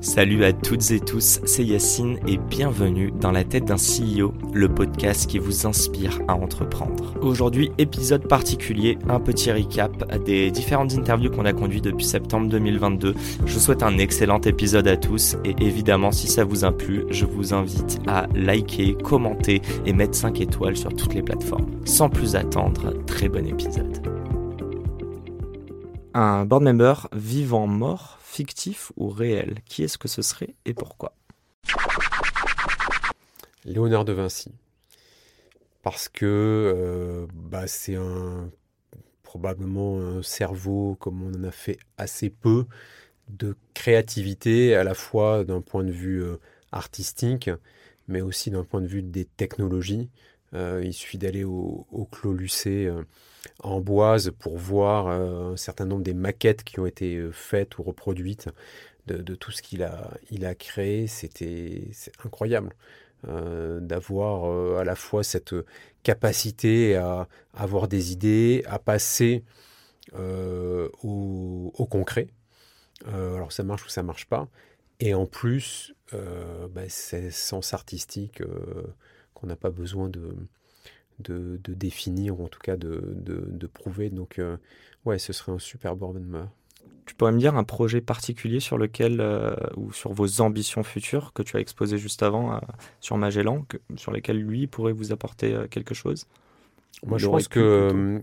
[0.00, 4.68] Salut à toutes et tous, c'est Yacine et bienvenue dans la tête d'un CEO, le
[4.68, 7.14] podcast qui vous inspire à entreprendre.
[7.20, 13.12] Aujourd'hui, épisode particulier, un petit recap des différentes interviews qu'on a conduites depuis septembre 2022.
[13.44, 17.04] Je vous souhaite un excellent épisode à tous et évidemment si ça vous a plu,
[17.10, 21.66] je vous invite à liker, commenter et mettre 5 étoiles sur toutes les plateformes.
[21.84, 24.06] Sans plus attendre, très bon épisode.
[26.14, 29.60] Un board member vivant mort fictif ou réel?
[29.64, 31.14] Qui est-ce que ce serait et pourquoi?
[33.64, 34.52] Léonard de Vinci.
[35.82, 38.50] Parce que euh, bah, c'est un
[39.22, 42.64] probablement un cerveau, comme on en a fait assez peu,
[43.28, 46.36] de créativité à la fois d'un point de vue euh,
[46.72, 47.50] artistique,
[48.08, 50.08] mais aussi d'un point de vue des technologies.
[50.54, 52.90] Euh, il suffit d'aller au, Clos Lucé
[53.60, 57.78] en Boise pour voir euh, un certain nombre des maquettes qui ont été euh, faites
[57.78, 58.48] ou reproduites
[59.06, 61.06] de, tout ce qu'il a, il a créé.
[61.06, 61.90] C'était
[62.24, 62.74] incroyable
[63.26, 65.54] euh, d'avoir à la fois cette
[66.02, 69.44] capacité à, avoir des idées, à passer
[70.14, 72.28] au, concret.
[73.06, 74.46] alors ça marche ou ça marche pas.
[75.00, 78.42] Et en plus, bah, c'est sens artistique
[79.32, 80.36] qu'on n'a pas besoin de,
[81.20, 84.10] de, définir, ou en tout cas de, prouver.
[84.10, 84.56] Donc, euh,
[85.04, 86.48] ouais, ce serait un super Bournemouth.
[87.06, 91.32] Tu pourrais me dire un projet particulier sur lequel, euh, ou sur vos ambitions futures
[91.32, 92.58] que tu as exposé juste avant euh,
[93.00, 93.64] sur Magellan,
[93.96, 96.26] sur lesquels lui pourrait vous apporter quelque chose?
[97.06, 98.20] Moi, je pense que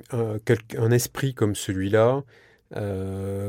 [0.78, 2.24] un esprit comme celui-là,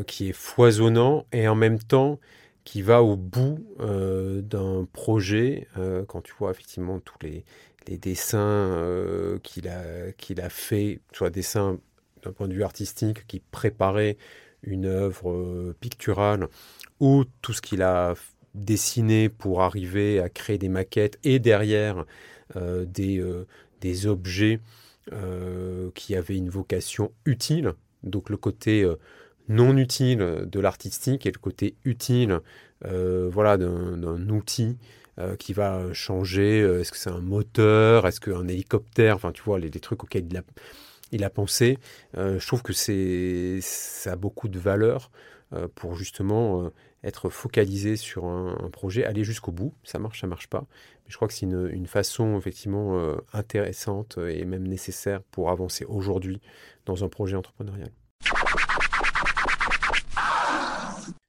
[0.06, 2.18] qui est foisonnant et en même temps
[2.64, 5.68] qui va au bout d'un projet,
[6.08, 7.44] quand tu vois effectivement tous les,
[7.88, 11.78] les dessins euh, qu'il a, qu'il a fait, soit dessins
[12.22, 14.16] d'un point de vue artistique, qui préparait
[14.62, 16.48] une œuvre euh, picturale,
[17.00, 18.14] ou tout ce qu'il a
[18.54, 22.04] dessiné pour arriver à créer des maquettes, et derrière
[22.56, 23.22] euh, des,
[23.80, 24.60] des objets
[25.94, 28.84] qui avaient une vocation utile, donc le côté
[29.48, 32.40] non utile de l'artistique et le côté utile
[32.82, 34.78] voilà, d'un outil
[35.18, 36.60] euh, qui va changer.
[36.60, 40.28] Euh, est-ce que c'est un moteur Est-ce qu'un hélicoptère Enfin, tu vois, les, trucs auxquels
[41.10, 41.78] il a, pensé.
[42.18, 45.10] Euh, je trouve que ça a beaucoup de valeur
[45.76, 46.70] pour justement
[47.04, 49.72] être focalisé sur un, projet, aller jusqu'au bout.
[49.84, 50.66] Ça marche, ça marche pas.
[50.70, 56.42] Mais je crois que c'est une, façon effectivement intéressante et même nécessaire pour avancer aujourd'hui
[56.84, 57.90] dans un projet entrepreneurial.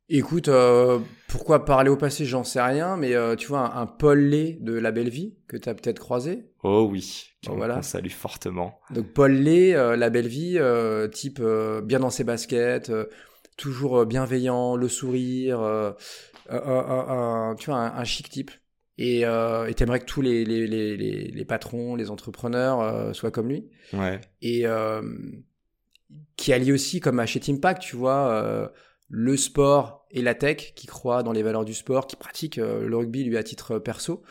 [0.10, 4.20] Écoute, euh, pourquoi parler au passé, j'en sais rien, mais euh, tu vois, un, Paul
[4.20, 6.46] Lé de La Belle Vie, que tu as peut-être croisé.
[6.64, 7.82] Oh oui, voilà.
[7.82, 8.80] salue fortement.
[8.92, 10.60] Donc Paul Lé, euh, La Belle Vie,
[11.12, 11.42] type
[11.84, 12.92] bien dans ses baskets,
[13.58, 15.60] toujours bienveillant, le sourire,
[16.50, 16.56] tu
[17.66, 18.52] vois, un, chic type.
[18.98, 19.26] Et
[19.76, 23.68] t'aimerais que tous les, les, les, les, patrons, les entrepreneurs soient comme lui.
[23.92, 24.22] Ouais.
[24.42, 24.64] Et
[26.38, 28.72] qui allie aussi, comme à chez Impact, tu vois
[29.10, 32.88] le sport et la tech, qui croit dans les valeurs du sport, qui pratique euh,
[32.88, 34.24] le rugby lui à titre perso.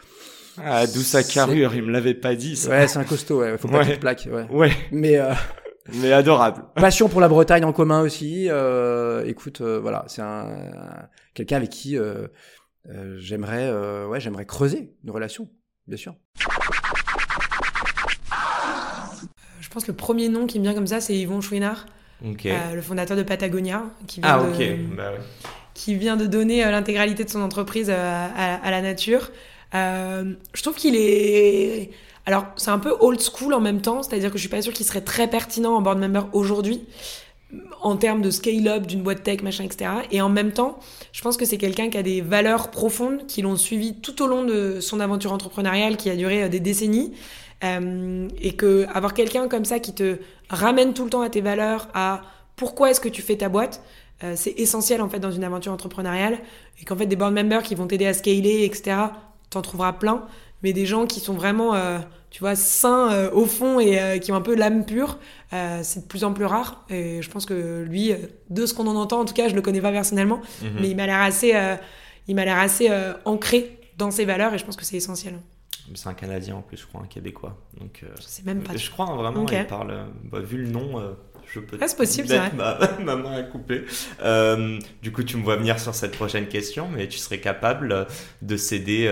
[0.59, 2.56] Ah, d'où sa carrure, il me l'avait pas dit.
[2.56, 2.70] Ça.
[2.70, 3.59] Ouais, c'est un costaud, ouais.
[3.59, 3.98] Faut pas ouais.
[3.98, 4.47] plaque, ouais.
[4.50, 4.72] Ouais.
[4.91, 5.32] Mais euh...
[5.94, 6.65] mais adorable.
[6.76, 8.47] Passion pour la Bretagne en commun aussi.
[8.48, 12.26] Euh, écoute, euh, voilà, c'est un, quelqu'un avec qui euh,
[13.16, 13.70] j'aimerais,
[14.06, 15.50] ouais, j'aimerais creuser une relation,
[15.86, 16.15] bien sûr.
[19.60, 21.86] Je pense que le premier nom qui me vient comme ça, c'est Yvon Chouinard.
[22.24, 25.13] Euh, le fondateur de Patagonia, qui vient, ah, de, bah
[25.74, 29.30] qui vient de donner euh, l'intégralité de son entreprise euh, à, la nature.
[29.72, 31.91] je trouve qu'il est...
[32.24, 34.72] Alors, c'est un peu old school en même temps, c'est-à-dire que je suis pas sûre
[34.72, 36.83] qu'il serait très pertinent en board member aujourd'hui,
[37.83, 39.91] en termes de scale-up d'une boîte tech, machin, etc.
[40.10, 40.80] Et en même temps,
[41.13, 44.27] je pense que c'est quelqu'un qui a des valeurs profondes, qui l'ont suivi tout au
[44.27, 47.13] long de son aventure entrepreneuriale, qui a duré des décennies.
[47.64, 50.18] Euh, et que avoir quelqu'un comme ça qui te
[50.50, 52.22] ramène tout le temps à tes valeurs, à
[52.54, 53.82] pourquoi est-ce que tu fais ta boîte,
[54.24, 56.38] euh, c'est essentiel en fait dans une aventure entrepreneuriale.
[56.80, 58.97] Et qu'en fait des board members qui vont t'aider à scaler, etc.,
[59.50, 60.26] t'en trouveras plein.
[60.62, 61.98] Mais des gens qui sont vraiment, euh,
[62.30, 65.18] tu vois, sains au fond et qui ont un peu l'âme pure,
[65.50, 66.84] c'est de plus en plus rare.
[66.91, 68.12] Et je pense que lui,
[68.50, 70.70] de ce qu'on en entend, en tout cas, je le connais pas personnellement, mhm.
[70.80, 71.54] mais il m'a l'air assez,
[72.26, 72.91] il m'a l'air assez
[73.26, 75.34] ancré dans ses valeurs et je pense que c'est essentiel.
[75.94, 77.56] C'est un Canadien en plus, je crois, un Québécois.
[77.78, 78.77] Donc, je sais même pas.
[78.77, 80.06] Je crois hein, vraiment, il parle.
[80.24, 81.16] Bah, vu le nom,
[81.47, 81.78] je peux.
[81.80, 82.53] Ah, c'est possible, c'est vrai.
[82.54, 83.84] Ma, ma, main à couper.
[85.03, 88.06] du coup, tu me vois venir sur cette prochaine question, mais tu serais capable
[88.42, 89.09] de céder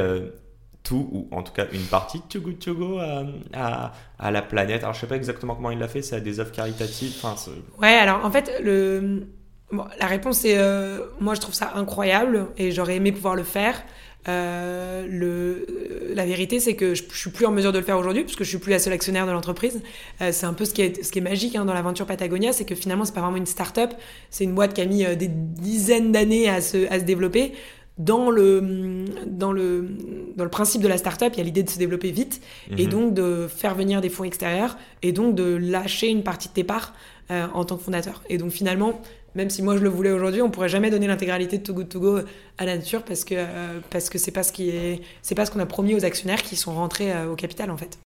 [0.85, 4.43] tout, ou en tout cas une partie de Too Good To Go à, à, la
[4.43, 4.83] planète.
[4.83, 7.15] Alors je sais pas exactement comment il l'a fait, c'est à des œuvres caritatives.
[7.21, 7.35] Enfin,
[7.81, 9.27] ouais, alors en fait, le...
[9.73, 13.43] Bon, la réponse est, euh, moi je trouve ça incroyable et j'aurais aimé pouvoir le
[13.43, 13.83] faire.
[14.29, 15.67] Euh, le,
[16.15, 18.43] la vérité, c'est que je, je, suis plus en mesure de le faire aujourd'hui puisque
[18.43, 19.83] je suis plus la seule actionnaire de l'entreprise.
[20.23, 22.53] Euh, c'est un peu ce qui est, ce qui est magique hein, dans l'aventure Patagonia,
[22.53, 23.93] c'est que finalement c'est pas vraiment une start-up,
[24.31, 27.53] c'est une boîte qui a mis euh, des dizaines d'années à se, à se développer
[27.99, 29.89] dans le, dans le,
[30.35, 32.41] dans le principe de la startup, il y a l'idée de se développer vite
[32.77, 32.91] et mhm.
[32.91, 36.65] donc de faire venir des fonds extérieurs et donc de lâcher une partie de tes
[36.65, 36.93] parts
[37.31, 38.23] euh, en tant que fondateur.
[38.29, 39.01] Et donc finalement,
[39.35, 41.89] même si moi je le voulais aujourd'hui, on pourrait jamais donner l'intégralité de Too Good
[41.89, 42.19] To Go
[42.59, 45.47] à la nature parce que euh, parce que c'est pas ce qui est c'est pas
[45.47, 47.99] ce qu'on a promis aux actionnaires qui sont rentrés euh, au capital en fait.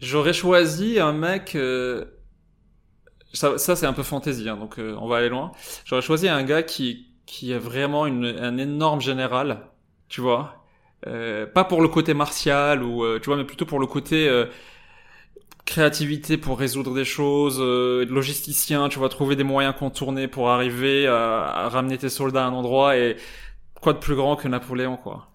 [0.00, 1.56] J'aurais choisi un mec
[3.32, 5.52] ça, ça c'est un peu fantaisie, hein, donc euh, on va aller loin.
[5.84, 9.60] J'aurais choisi un gars qui qui est vraiment une, un énorme général,
[10.08, 10.64] tu vois.
[11.06, 14.28] Euh, pas pour le côté martial ou euh, tu vois, mais plutôt pour le côté
[14.28, 14.46] euh,
[15.68, 21.68] créativité pour résoudre des choses, logisticien, tu vois, trouver des moyens contournés pour arriver à,
[21.68, 23.16] ramener tes soldats à un endroit et
[23.80, 25.28] quoi de plus grand que Napoléon, quoi.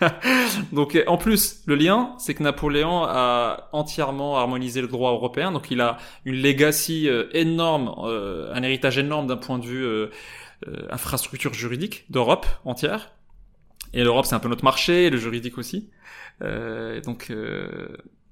[0.72, 5.70] donc en plus, le lien, c'est que Napoléon a entièrement harmonisé le droit européen, donc
[5.70, 10.10] il a une legacy euh, énorme, euh, un héritage énorme d'un point de vue euh,
[10.90, 13.12] infrastructure juridique d'Europe entière.
[13.92, 15.90] Et l'Europe, c'est un peu notre marché, le juridique aussi.
[16.40, 17.32] donc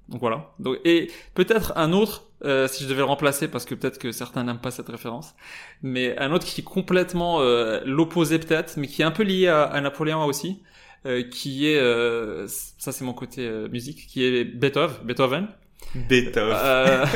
[0.09, 0.51] donc voilà.
[0.59, 2.25] Donc, et peut-être un autre,
[2.67, 5.35] si je devais le remplacer, parce que peut-être que certains n'aiment pas cette référence,
[5.81, 7.39] mais un autre qui est complètement
[7.85, 10.61] l'opposé peut-être, mais qui est un peu lié à, à Napoléon aussi,
[11.05, 15.47] euh, qui est euh, ça c'est mon côté euh, musique qui est Beethoven Beethoven
[15.93, 16.57] Beethoven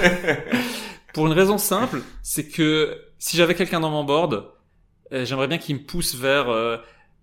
[1.15, 4.45] pour une raison simple c'est que si j'avais quelqu'un dans mon board
[5.11, 6.45] j'aimerais bien qu'il me pousse vers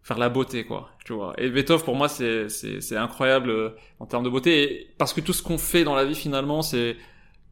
[0.07, 1.35] faire la beauté quoi tu vois.
[1.39, 4.89] Et Beethoven pour moi c'est c'est c'est incroyable en termes de beauté.
[4.99, 6.97] Parce que tout ce qu'on fait dans la vie finalement c'est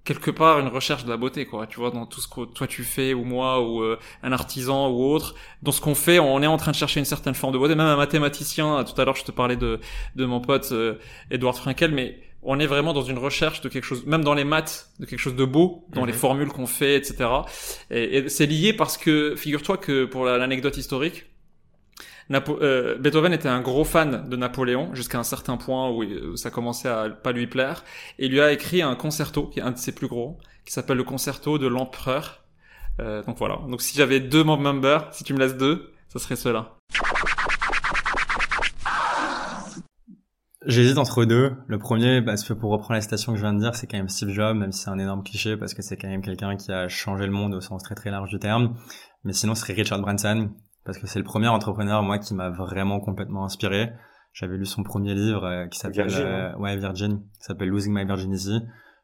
[0.05, 1.67] quelque part une recherche de la beauté quoi.
[1.67, 4.89] Tu vois dans tout ce que toi tu fais ou moi ou euh, un artisan
[4.91, 5.35] ou autre.
[5.63, 7.75] Dans ce qu'on fait on est en train de chercher une certaine forme de beauté.
[7.75, 9.81] Même un mathématicien tout à l'heure je te parlais de
[10.15, 10.95] de mon pote euh,
[11.31, 14.45] Edward Frankel mais on est vraiment dans une recherche de quelque chose même dans les
[14.45, 16.19] maths de quelque chose de beau dans les mhm.
[16.19, 17.15] formules qu'on fait etc
[17.91, 21.25] et, et c'est lié parce que figure-toi que pour l'anecdote historique
[22.33, 26.89] euh, Beethoven était un gros fan de Napoléon jusqu'à un certain point où, ça commençait
[26.89, 27.85] à pas lui plaire
[28.19, 30.73] et il lui a écrit un concerto qui est un de ses plus gros qui
[30.73, 32.45] s'appelle le concerto de l'empereur.
[33.01, 33.59] Euh, donc voilà.
[33.69, 36.79] Donc si j'avais deux members, si tu me laisses deux, ça serait cela.
[40.67, 41.53] J'hésite entre deux.
[41.67, 43.99] Le premier, parce que pour reprendre la citation que je viens de dire, c'est quand
[43.99, 46.57] même Steve Jobs, même si c'est un énorme cliché, parce que c'est quand même quelqu'un
[46.57, 48.75] qui a changé le monde au sens très très large du terme.
[49.25, 50.51] Mais sinon, ce serait Richard Branson,
[50.85, 53.93] parce que c'est le premier entrepreneur moi qui m'a vraiment complètement inspiré.
[54.33, 57.95] J'avais lu son premier livre euh, qui s'appelle Virgin, euh, ouais Virgin, qui s'appelle Losing
[57.95, 58.61] My Virginity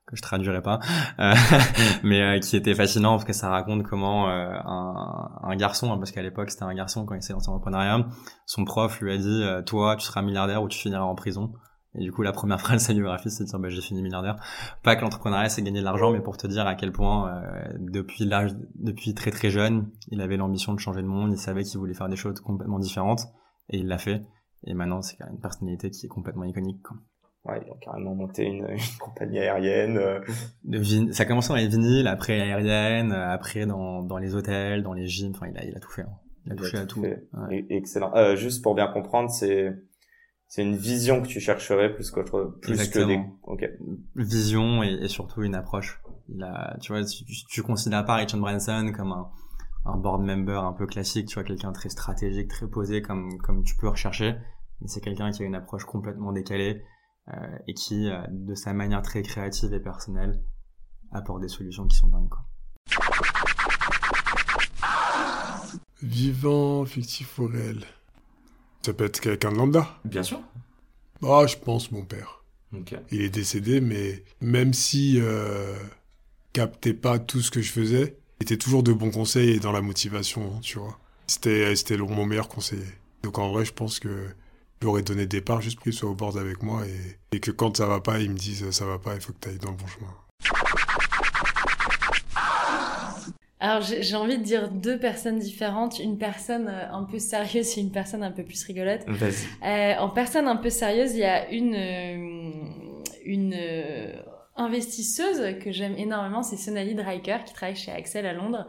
[0.06, 0.80] que je traduirai pas,
[1.20, 1.34] euh,
[2.02, 6.22] mais qui était fascinant parce que ça raconte comment un, un, garçon, hein, parce qu'à
[6.22, 8.08] l'époque c'était un garçon quand il s'est lancé en entrepreneuriat,
[8.44, 11.52] son prof lui a dit toi tu seras milliardaire ou tu finiras en prison.
[11.94, 14.02] Et du coup, la première phrase de sa biographie, c'est de dire bah, j'ai fini
[14.02, 14.37] milliardaire.
[14.82, 17.73] Pas que l'entrepreneuriat, c'est gagner de l'argent, mais pour te dire à quel point, euh,
[17.78, 21.32] depuis l'âge, depuis très très jeune, il avait l'ambition de changer le monde.
[21.32, 23.26] Il savait qu'il voulait faire des choses complètement différentes,
[23.68, 24.23] et il l'a fait.
[24.64, 26.82] Et maintenant, c'est une personnalité qui est complètement iconique.
[26.82, 26.97] Quoi.
[27.47, 29.97] Ouais, il a carrément monté une, une compagnie aérienne.
[29.97, 30.20] Euh.
[30.64, 34.92] De ça a commencé dans les vinyles, après aérienne, après dans, dans les hôtels, dans
[34.92, 35.32] les gyms.
[35.35, 36.02] Enfin, il a, il a tout fait.
[36.02, 36.18] Hein.
[36.47, 37.00] Il a touché à tout.
[37.00, 37.66] Ouais.
[37.68, 38.14] Excellent.
[38.14, 39.75] Euh, juste pour bien comprendre, c'est
[40.50, 43.71] c'est une vision que tu chercherais plus qu'autre plus que des okay.
[44.16, 48.40] vision et, et, surtout une approche il a tu vois tu, tu considères pas Richard
[48.40, 49.30] Branson comme un,
[49.85, 53.62] un board member un peu classique tu vois quelqu'un très stratégique très posé comme comme
[53.62, 54.35] tu peux rechercher
[54.80, 56.83] mais c'est quelqu'un qui a une approche complètement décalée
[57.28, 60.42] euh, et qui euh, de sa manière très créative et personnelle
[61.12, 62.45] apporte des solutions qui sont dingues quoi.
[66.02, 67.85] Vivant, fictif ou réel?
[68.82, 69.99] Ça peut être quelqu'un de lambda.
[70.04, 70.40] Bien sûr.
[71.22, 72.42] Ah, je pense mon père.
[73.10, 75.75] Il est décédé, mais même si euh,
[76.52, 79.72] captait pas tout ce que je faisais, il était toujours de bons conseils et dans
[79.72, 80.99] la motivation, tu vois.
[81.26, 82.82] C'était c'était mon meilleur conseiller.
[83.22, 84.28] Donc en vrai, je pense que
[84.84, 87.76] aurait donné départ juste pour qu'il soit au board avec moi et, et, que quand
[87.76, 89.72] ça va pas, ils me disent ça va pas, il faut que tu ailles dans
[89.72, 90.14] le bon chemin.
[93.60, 97.82] Alors j'ai envie de dire deux personnes différentes, une personne euh, un peu sérieuse et
[97.82, 99.02] une personne un peu plus rigolote.
[99.62, 102.50] Euh, en personne un peu sérieuse, il y a une euh,
[103.24, 104.14] une euh,
[104.56, 108.66] investisseuse que j'aime énormément, c'est Sonali Dreiker qui travaille chez Axel à Londres.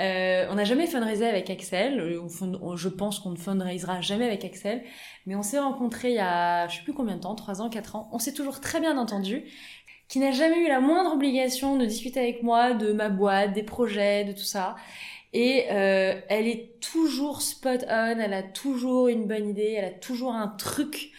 [0.00, 2.00] Euh, on n'a jamais fundraisé avec Axel.
[2.00, 4.82] je pense qu'on ne fundraisera jamais avec Axel.
[5.26, 7.70] Mais on s'est rencontrés il y a, je sais plus combien de temps, trois ans,
[7.70, 8.08] quatre ans.
[8.12, 9.44] On s'est toujours très bien entendu
[10.08, 13.62] qui n'a jamais eu la moindre obligation de discuter avec moi de ma boîte, des
[13.62, 14.76] projets, de tout ça.
[15.32, 19.90] Et euh, elle est toujours spot on, elle a toujours une bonne idée, elle a
[19.90, 21.10] toujours un truc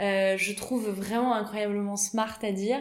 [0.00, 2.78] euh, je trouve vraiment incroyablement smart à dire.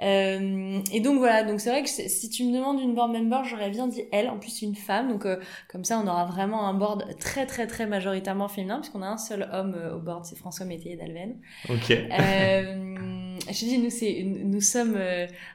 [0.00, 3.44] Euh, et donc voilà, donc c'est vrai que si tu me demandes une board member,
[3.44, 5.36] j'aurais bien dit elle, en plus une femme, donc euh,
[5.68, 9.18] comme ça on aura vraiment un board très très très majoritairement féminin, puisqu'on a un
[9.18, 11.36] seul homme euh, au board, c'est François Métayer d'Alven.
[11.68, 11.90] Ok.
[13.48, 14.98] Je dis nous c'est nous sommes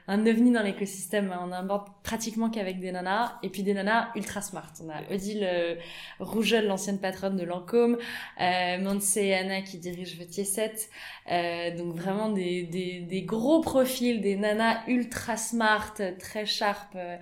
[0.08, 3.74] un ovni dans l'écosystème, on a un board pratiquement qu'avec des nanas, et puis des
[3.74, 4.72] nanas ultra smart.
[4.84, 5.78] On a Odile
[6.18, 7.98] Rougeol, l'ancienne patronne de Lancôme,
[8.40, 10.90] euh, et Anna qui dirige Vetier 7,
[11.30, 16.94] euh, donc vraiment des, des, des, gros profils, des nanas ultra smart, très sharp.
[16.94, 17.16] Euh,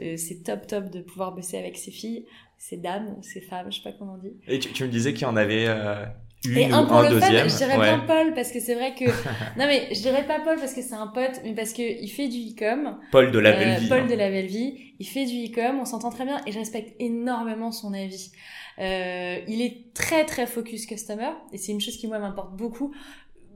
[0.00, 2.24] euh, c'est top top de pouvoir bosser avec ces filles,
[2.56, 4.36] ces dames, ces femmes, je sais pas comment on dit.
[4.46, 6.04] Et tu, tu me disais qu'il y en avait euh,
[6.44, 7.48] une Et un ou pour un le deuxième.
[7.48, 7.84] fun, je dirais ouais.
[7.96, 9.04] bien Paul parce que c'est vrai que
[9.58, 12.08] non mais je dirais pas Paul parce que c'est un pote, mais parce que il
[12.08, 12.98] fait du e-com.
[13.10, 13.88] Paul de la Euh, belle vie.
[13.88, 14.06] Paul hein.
[14.06, 16.94] de la belle vie, il fait du e-com, on s'entend très bien et je respecte
[17.00, 18.30] énormément son avis.
[18.78, 22.94] Euh, il est très très focus customer et c'est une chose qui moi m'importe beaucoup.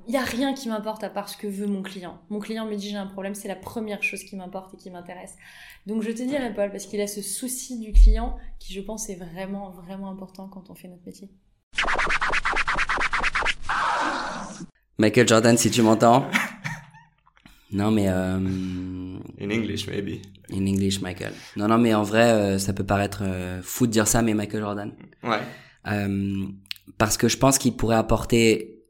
[0.08, 2.18] Il y a rien qui m'importe à part ce que veut mon client.
[2.28, 4.90] Mon client me dit j'ai un problème, c'est la première chose qui m'importe et qui
[4.90, 5.36] m'intéresse.
[5.86, 9.08] Donc je te dirais Paul parce qu'il a ce souci du client qui je pense
[9.08, 11.30] est vraiment vraiment important quand on fait notre métier.
[15.02, 16.30] Michael Jordan, si tu m'entends.
[17.74, 18.36] Non, mais euh,
[19.40, 20.20] In English, maybe.
[20.52, 21.32] in English, Michael.
[21.56, 24.34] Non, non, mais en vrai, euh, ça peut paraître euh, fou de dire ça, mais
[24.34, 24.92] Michael Jordan.
[25.22, 25.40] Ouais.
[26.98, 28.84] Parce que je pense qu'il pourrait apporter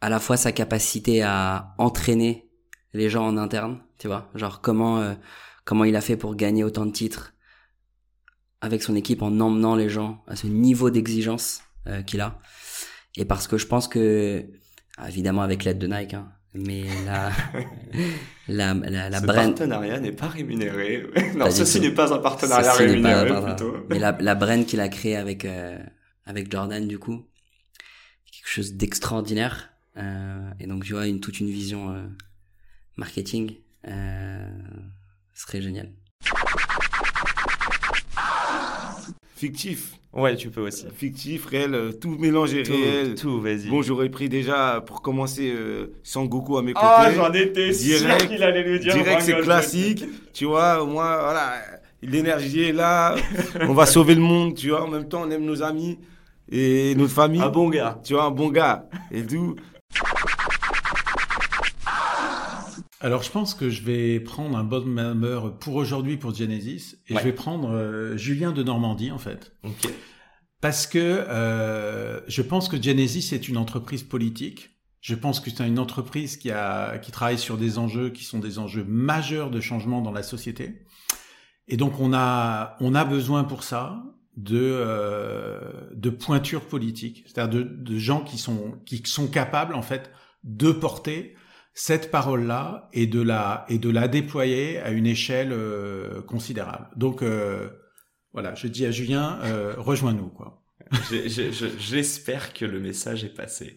[0.00, 2.48] à la fois sa capacité à entraîner
[2.94, 5.16] les gens en interne, tu vois, genre comment
[5.64, 7.34] comment il a fait pour gagner autant de titres
[8.60, 11.62] avec son équipe en emmenant les gens à ce niveau d'exigence
[12.06, 12.38] qu'il a.
[13.16, 14.46] Et parce que je pense que
[14.96, 17.30] ah, évidemment avec l'aide de Nike, hein, mais la
[18.48, 21.04] la la, la Ce brand partenariat n'est pas rémunéré.
[21.34, 23.76] non, Pas ceci n'est pas un partenariat Ceci rémunéré, pas- pas- plutôt.
[23.90, 25.78] Mais la, la brand qu'il a créée avec, euh,
[26.24, 27.26] avec Jordan, du coup,
[28.32, 29.70] quelque chose d'extraordinaire.
[29.98, 32.06] Euh, et donc, tu vois, une, toute une vision euh,
[32.96, 33.56] marketing
[33.88, 34.48] euh,
[35.34, 35.90] serait génial.
[39.36, 39.92] Fictif.
[40.14, 40.86] Ouais, tu peux aussi.
[40.96, 43.14] Fictif, réel, euh, tout mélangé, Tout, réel.
[43.16, 43.68] tout, vas-y.
[43.68, 46.86] Bon, j'aurais pris déjà, pour commencer, euh, Sangoku à mes côtés.
[46.88, 48.94] Ah, j'en étais Direct- sûr qu'il allait nous dire.
[48.94, 50.04] Direct, c'est classique.
[50.32, 51.56] Tu vois, au moins, voilà,
[52.02, 53.14] l'énergie est là.
[53.60, 54.82] on va sauver le monde, tu vois.
[54.84, 55.98] En même temps, on aime nos amis
[56.50, 57.42] et notre famille.
[57.42, 58.00] Un bon gars.
[58.02, 58.88] Tu vois, un bon gars.
[59.12, 59.56] Et tout.
[63.06, 67.14] Alors, je pense que je vais prendre un board member pour aujourd'hui pour Genesis et
[67.14, 67.20] Ouais.
[67.20, 69.52] je vais prendre euh, Julien de Normandie en fait.
[69.62, 69.88] Ok.
[70.60, 74.70] Parce que euh, je pense que Genesis est une entreprise politique.
[75.02, 78.40] Je pense que c'est une entreprise qui, a, qui travaille sur des enjeux qui sont
[78.40, 80.84] des enjeux majeurs de changement dans la société.
[81.68, 84.02] Et donc on a, on a besoin pour ça
[84.36, 85.60] de, euh,
[85.94, 90.10] de pointures politiques, c'est-à-dire de, de gens qui sont, qui sont capables en fait
[90.42, 91.36] de porter
[91.78, 96.88] cette parole-là et de la et de la déployer à une échelle euh, considérable.
[96.96, 97.68] Donc euh,
[98.32, 100.62] voilà, je dis à Julien, euh, rejoins-nous quoi.
[101.78, 103.76] J'espère que le message est passé.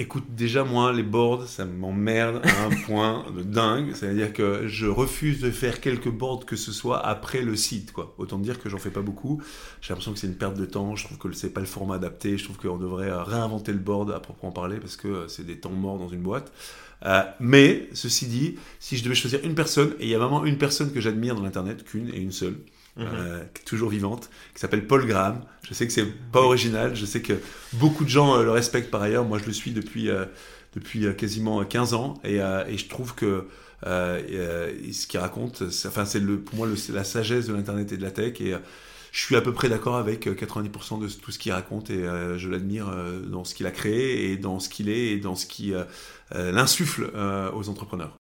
[0.00, 3.94] Écoute, déjà moi, les boards, ça m'emmerde à un point de dingue.
[3.94, 8.14] C'est-à-dire que je refuse de faire quelques boards que ce soit après le site, quoi.
[8.16, 9.42] Autant dire que j'en fais pas beaucoup.
[9.80, 10.94] J'ai l'impression que c'est une perte de temps.
[10.94, 12.38] Je trouve que c'est pas le format adapté.
[12.38, 15.58] Je trouve qu'on devrait réinventer le board à proprement parler parce que euh, c'est des
[15.58, 16.52] temps morts dans une boîte.
[17.04, 20.44] Euh, mais ceci dit, si je devais choisir une personne, et il y a vraiment
[20.44, 22.56] une personne que j'admire dans l'internet, qu'une et une seule,
[22.98, 25.40] euh, qui est toujours vivante, qui s'appelle Paul Graham.
[25.62, 27.34] Je sais que c'est pas original, je sais que
[27.74, 29.24] beaucoup de gens euh, le respectent par ailleurs.
[29.24, 30.24] Moi, je le suis depuis, euh,
[30.74, 33.46] depuis euh, quasiment 15 ans et, euh, et je trouve que
[33.86, 37.04] euh, et, euh, ce qu'il raconte, c'est- enfin, c'est le, pour moi le- c'est la
[37.04, 38.54] sagesse de l'internet et de la tech et
[39.12, 42.02] je suis à peu près d'accord avec euh, 90% de tout ce qu'il raconte et
[42.04, 45.18] euh, je l'admire euh, dans ce qu'il a créé et dans ce qu'il est et
[45.18, 45.84] dans ce qui euh,
[46.34, 47.10] l'insuffle
[47.54, 48.16] aux entrepreneurs.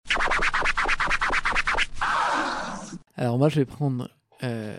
[3.16, 4.08] Alors moi, je vais prendre
[4.42, 4.78] euh,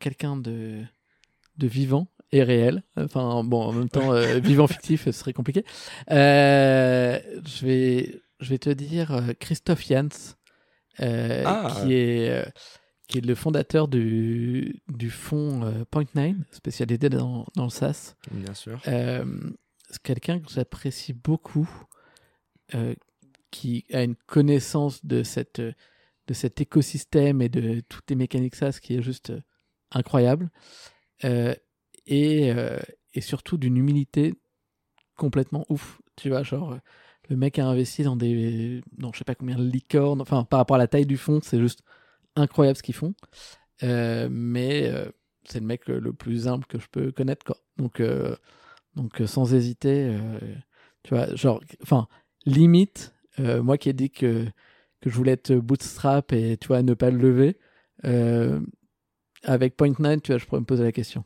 [0.00, 0.82] quelqu'un de,
[1.56, 2.82] de vivant et réel.
[2.96, 5.64] Enfin, bon, en même temps, euh, vivant fictif, ce serait compliqué.
[6.10, 10.08] Euh, je, vais, je vais te dire Christophe Jans,
[10.98, 11.80] ah.
[11.82, 12.52] qui, est,
[13.08, 18.14] qui est le fondateur du, du fonds Point9, spécialisé dans, dans le SaaS.
[18.30, 18.80] Bien sûr.
[18.84, 21.68] c'est quelqu'un que j'apprécie beaucoup,
[23.50, 25.62] qui a une connaissance de, cette,
[26.28, 29.32] de cet écosystème et de toutes les mécaniques SaaS qui est juste
[29.90, 30.50] incroyable.
[31.24, 31.54] Euh,
[32.06, 32.78] et, euh,
[33.14, 34.34] et surtout d'une humilité
[35.16, 36.00] complètement ouf.
[36.16, 36.78] Tu vois, genre,
[37.28, 38.82] le mec a investi dans des.
[38.98, 40.20] Non, je sais pas combien de licornes.
[40.20, 41.82] Enfin, par rapport à la taille du fond, c'est juste
[42.36, 43.14] incroyable ce qu'ils font.
[43.82, 44.92] Euh, mais
[45.44, 47.56] c'est le mec le, plus humble que je peux connaître, quoi.
[47.78, 48.02] Donc,
[48.96, 50.16] donc sans hésiter,
[51.02, 52.08] tu vois, genre, enfin,
[52.44, 54.46] limite, moi qui ai dit que,
[55.00, 57.58] que je voulais être bootstrap et, tu vois, ne pas le lever,
[59.44, 61.24] avec Point9, tu vois, je pourrais me poser la question.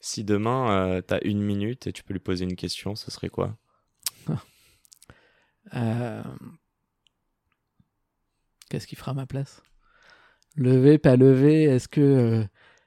[0.00, 3.10] Si demain, euh, tu as une minute et tu peux lui poser une question, ce
[3.10, 3.56] serait quoi?
[5.74, 6.22] Euh,
[8.70, 9.62] Qu'est-ce qui fera ma place?
[10.56, 12.44] Lever, pas lever Est-ce que euh,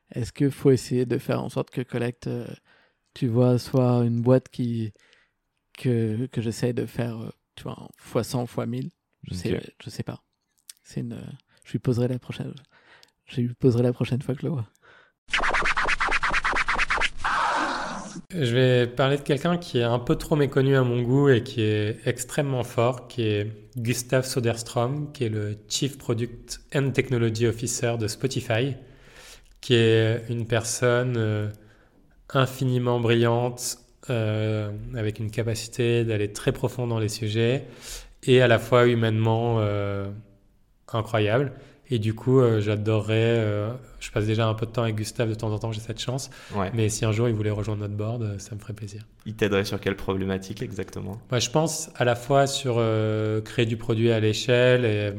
[0.09, 2.27] est-ce que faut essayer de faire en sorte que Collect,
[3.13, 4.91] tu vois, soit une boîte qui
[5.77, 8.89] que, que j'essaie de faire, tu vois, fois 100, fois 1000
[9.23, 10.23] Je sais, je sais pas.
[10.83, 11.21] C'est une.
[11.65, 12.53] Je lui poserai la prochaine.
[13.25, 14.67] Je lui poserai la prochaine fois que je le vois.
[18.29, 21.43] Je vais parler de quelqu'un qui est un peu trop méconnu à mon goût et
[21.43, 27.47] qui est extrêmement fort, qui est Gustav Soderstrom, qui est le Chief Product and Technology
[27.47, 28.75] Officer de Spotify,
[29.61, 31.49] qui est une personne euh,
[32.29, 33.77] infiniment brillante,
[34.09, 37.65] euh, avec une capacité d'aller très profond dans les sujets
[38.23, 40.09] et à la fois humainement euh,
[40.91, 41.53] incroyable.
[41.89, 43.37] Et du coup, euh, j'adorerais.
[43.39, 45.81] Euh, je passe déjà un peu de temps avec Gustave de temps en temps, j'ai
[45.81, 46.29] cette chance.
[46.73, 49.03] Mais si un jour il voulait rejoindre notre board, ça me ferait plaisir.
[49.25, 51.21] Il t'aiderait sur quelle problématique exactement?
[51.29, 52.81] Moi, Je pense à la fois sur
[53.43, 55.13] créer du produit à l'échelle et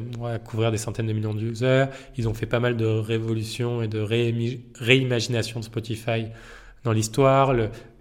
[0.44, 1.90] couvrir des centaines de millions d'users.
[2.16, 4.00] Ils ont fait pas mal de révolutions et de
[4.80, 6.26] réimagination de Spotify
[6.82, 7.54] dans l'histoire.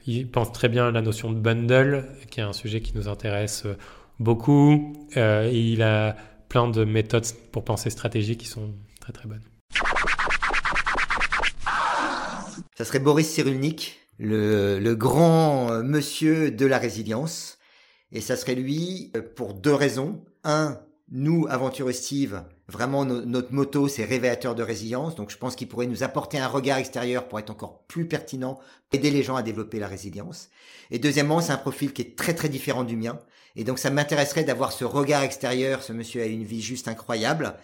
[0.07, 3.07] Ils pensent très bien à la notion de bundle, qui est un sujet qui nous
[3.07, 3.65] intéresse
[4.23, 4.93] beaucoup.
[5.15, 6.15] il a
[6.49, 9.41] plein de méthodes pour penser stratégie qui sont très très bonnes.
[12.77, 17.57] Ça serait Boris Cyrulnik, le, grand euh, monsieur de la résilience.
[18.11, 20.23] Et ça serait lui euh, pour deux raisons.
[20.43, 20.79] Un,
[21.11, 25.15] nous, Aventure Steve, vraiment notre moto, c'est révélateur de résilience.
[25.15, 28.59] Donc je pense qu'il pourrait nous apporter un regard extérieur pour être encore plus pertinent,
[28.91, 30.49] aider les gens à développer la résilience.
[30.89, 33.19] Et deuxièmement, c'est un profil qui est très très différent du mien.
[33.55, 35.83] Et donc ça m'intéresserait d'avoir ce regard extérieur.
[35.83, 37.55] Ce monsieur a une vie juste incroyable.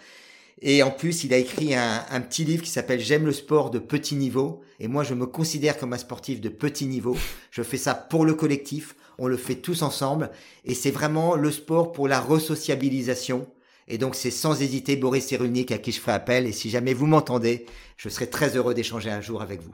[0.62, 3.80] Et en plus, il a écrit un, petit livre qui s'appelle J'aime le sport de
[3.80, 4.62] petit niveau.
[4.80, 7.16] Et moi, je me considère comme un sportif de petit niveau.
[7.52, 8.96] Je fais ça pour le collectif.
[9.18, 10.32] On le fait tous ensemble.
[10.66, 13.48] Et c'est vraiment le sport pour la resociabilisation.
[13.88, 16.46] Et donc, c'est sans hésiter Boris Cyrulnik à qui je ferai appel.
[16.46, 19.74] Et si jamais vous m'entendez, je serai très heureux d'échanger un jour avec vous.